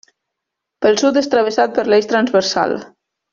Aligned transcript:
Pel 0.85 0.97
sud 1.01 1.19
és 1.21 1.29
travessat 1.33 1.75
per 1.77 1.85
l'Eix 1.91 2.09
Transversal. 2.15 2.75